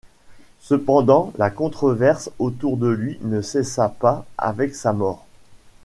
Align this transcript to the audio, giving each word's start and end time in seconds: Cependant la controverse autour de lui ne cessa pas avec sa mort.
Cependant 0.61 1.31
la 1.37 1.51
controverse 1.51 2.31
autour 2.39 2.77
de 2.77 2.87
lui 2.87 3.19
ne 3.21 3.43
cessa 3.43 3.87
pas 3.87 4.25
avec 4.35 4.73
sa 4.73 4.93
mort. 4.93 5.27